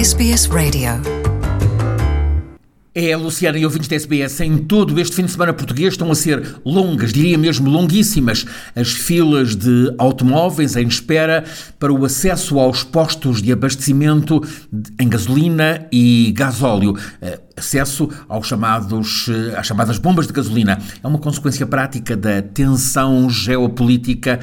SBS 0.00 0.46
Radio. 0.46 0.92
É, 2.94 3.14
Luciana 3.14 3.58
e 3.58 3.66
ouvintes 3.66 3.86
da 3.86 3.96
SBS, 3.96 4.40
em 4.40 4.56
todo 4.56 4.98
este 4.98 5.14
fim 5.14 5.26
de 5.26 5.30
semana 5.30 5.52
português 5.52 5.92
estão 5.92 6.10
a 6.10 6.14
ser 6.14 6.56
longas, 6.64 7.12
diria 7.12 7.36
mesmo 7.36 7.68
longuíssimas, 7.68 8.46
as 8.74 8.92
filas 8.92 9.54
de 9.54 9.94
automóveis 9.98 10.74
em 10.74 10.86
espera 10.86 11.44
para 11.78 11.92
o 11.92 12.02
acesso 12.02 12.58
aos 12.58 12.82
postos 12.82 13.42
de 13.42 13.52
abastecimento 13.52 14.42
em 14.98 15.06
gasolina 15.06 15.86
e 15.92 16.32
gasóleo. 16.34 16.96
Eh, 17.20 17.38
acesso 17.54 18.08
aos 18.26 18.46
chamados, 18.46 19.26
eh, 19.28 19.58
às 19.58 19.66
chamadas 19.66 19.98
bombas 19.98 20.26
de 20.26 20.32
gasolina. 20.32 20.80
É 21.04 21.06
uma 21.06 21.18
consequência 21.18 21.66
prática 21.66 22.16
da 22.16 22.40
tensão 22.40 23.28
geopolítica 23.28 24.40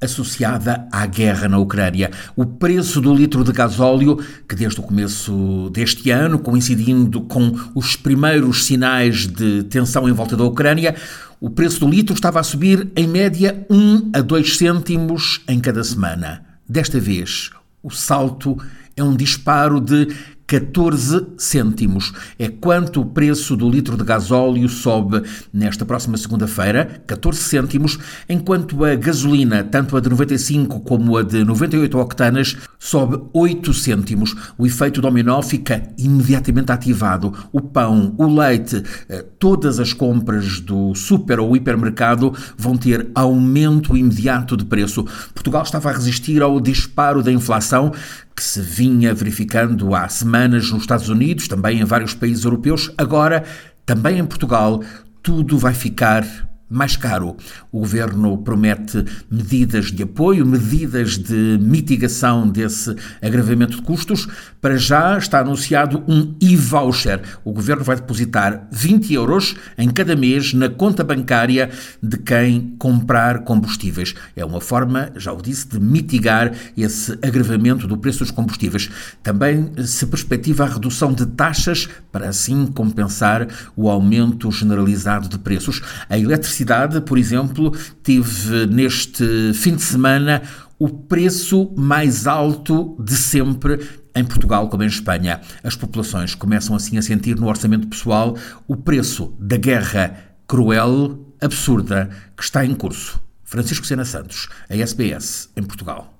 associada 0.00 0.86
à 0.90 1.04
guerra 1.06 1.48
na 1.48 1.58
Ucrânia. 1.58 2.10
O 2.34 2.46
preço 2.46 3.00
do 3.00 3.14
litro 3.14 3.44
de 3.44 3.52
gasóleo, 3.52 4.18
que 4.48 4.54
desde 4.54 4.80
o 4.80 4.82
começo 4.82 5.70
deste 5.72 6.10
ano, 6.10 6.38
coincidindo 6.38 7.20
com 7.22 7.54
os 7.74 7.96
primeiros 7.96 8.64
sinais 8.64 9.26
de 9.26 9.64
tensão 9.64 10.08
em 10.08 10.12
volta 10.12 10.36
da 10.36 10.44
Ucrânia, 10.44 10.94
o 11.40 11.50
preço 11.50 11.80
do 11.80 11.88
litro 11.88 12.14
estava 12.14 12.40
a 12.40 12.42
subir 12.42 12.88
em 12.96 13.06
média 13.06 13.66
1 13.70 14.10
a 14.14 14.20
2 14.20 14.56
cêntimos 14.56 15.40
em 15.48 15.60
cada 15.60 15.82
semana. 15.82 16.42
Desta 16.68 17.00
vez, 17.00 17.50
o 17.82 17.90
salto 17.90 18.56
é 18.96 19.02
um 19.02 19.16
disparo 19.16 19.80
de 19.80 20.08
14 20.50 21.28
cêntimos. 21.38 22.12
É 22.36 22.48
quanto 22.48 23.02
o 23.02 23.06
preço 23.06 23.56
do 23.56 23.70
litro 23.70 23.96
de 23.96 24.02
gasóleo 24.02 24.68
sobe 24.68 25.22
nesta 25.52 25.84
próxima 25.84 26.16
segunda-feira, 26.16 27.00
14 27.06 27.38
cêntimos, 27.40 27.96
enquanto 28.28 28.84
a 28.84 28.96
gasolina, 28.96 29.62
tanto 29.62 29.96
a 29.96 30.00
de 30.00 30.08
95 30.08 30.80
como 30.80 31.16
a 31.16 31.22
de 31.22 31.44
98 31.44 31.96
octanas, 31.96 32.56
sobe 32.80 33.22
8 33.32 33.72
cêntimos. 33.72 34.34
O 34.58 34.66
efeito 34.66 35.00
dominó 35.00 35.40
fica 35.40 35.84
imediatamente 35.96 36.72
ativado. 36.72 37.32
O 37.52 37.60
pão, 37.60 38.12
o 38.18 38.26
leite, 38.26 38.82
eh, 39.08 39.24
todas 39.38 39.78
as 39.78 39.92
compras 39.92 40.58
do 40.58 40.96
super 40.96 41.38
ou 41.38 41.54
hipermercado 41.54 42.34
vão 42.58 42.76
ter 42.76 43.08
aumento 43.14 43.96
imediato 43.96 44.56
de 44.56 44.64
preço. 44.64 45.04
Portugal 45.32 45.62
estava 45.62 45.90
a 45.90 45.92
resistir 45.92 46.42
ao 46.42 46.58
disparo 46.60 47.22
da 47.22 47.30
inflação 47.30 47.92
que 48.34 48.42
se 48.42 48.60
vinha 48.60 49.14
verificando 49.14 49.94
há 49.94 50.08
semanas 50.08 50.70
nos 50.70 50.82
Estados 50.82 51.08
Unidos, 51.08 51.48
também 51.48 51.80
em 51.80 51.84
vários 51.84 52.14
países 52.14 52.44
europeus, 52.44 52.90
agora 52.96 53.44
também 53.84 54.18
em 54.18 54.24
Portugal, 54.24 54.82
tudo 55.22 55.58
vai 55.58 55.74
ficar 55.74 56.24
mais 56.70 56.96
caro. 56.96 57.36
O 57.72 57.80
governo 57.80 58.38
promete 58.38 59.04
medidas 59.28 59.86
de 59.86 60.04
apoio, 60.04 60.46
medidas 60.46 61.18
de 61.18 61.58
mitigação 61.60 62.48
desse 62.48 62.94
agravamento 63.20 63.76
de 63.76 63.82
custos. 63.82 64.28
Para 64.60 64.76
já 64.76 65.18
está 65.18 65.40
anunciado 65.40 66.04
um 66.06 66.34
e-voucher. 66.40 67.20
O 67.44 67.52
governo 67.52 67.82
vai 67.82 67.96
depositar 67.96 68.68
20 68.70 69.12
euros 69.14 69.56
em 69.76 69.90
cada 69.90 70.14
mês 70.14 70.54
na 70.54 70.68
conta 70.68 71.02
bancária 71.02 71.70
de 72.00 72.16
quem 72.18 72.76
comprar 72.78 73.40
combustíveis. 73.40 74.14
É 74.36 74.44
uma 74.44 74.60
forma, 74.60 75.10
já 75.16 75.32
o 75.32 75.42
disse, 75.42 75.66
de 75.66 75.80
mitigar 75.80 76.52
esse 76.76 77.12
agravamento 77.22 77.88
do 77.88 77.98
preço 77.98 78.20
dos 78.20 78.30
combustíveis. 78.30 78.88
Também 79.22 79.72
se 79.84 80.06
perspectiva 80.06 80.64
a 80.64 80.68
redução 80.68 81.12
de 81.12 81.26
taxas 81.26 81.88
para 82.12 82.28
assim 82.28 82.66
compensar 82.66 83.48
o 83.74 83.88
aumento 83.88 84.50
generalizado 84.52 85.28
de 85.28 85.38
preços. 85.38 85.82
A 86.08 86.18
eletricidade 86.18 86.59
eletricidade, 86.60 87.00
por 87.00 87.18
exemplo, 87.18 87.72
tive 88.02 88.66
neste 88.66 89.52
fim 89.54 89.74
de 89.74 89.82
semana 89.82 90.42
o 90.78 90.88
preço 90.88 91.72
mais 91.76 92.26
alto 92.26 92.96
de 92.98 93.14
sempre 93.14 93.80
em 94.14 94.24
Portugal 94.24 94.68
como 94.68 94.82
em 94.82 94.86
Espanha. 94.86 95.40
As 95.62 95.76
populações 95.76 96.34
começam 96.34 96.74
assim 96.74 96.98
a 96.98 97.02
sentir 97.02 97.36
no 97.36 97.48
orçamento 97.48 97.88
pessoal 97.88 98.36
o 98.66 98.76
preço 98.76 99.34
da 99.38 99.56
guerra 99.56 100.16
cruel, 100.46 101.34
absurda, 101.40 102.10
que 102.36 102.42
está 102.42 102.64
em 102.64 102.74
curso. 102.74 103.20
Francisco 103.44 103.86
Sena 103.86 104.04
Santos, 104.04 104.48
a 104.68 104.76
SBS, 104.76 105.50
em 105.56 105.62
Portugal. 105.62 106.19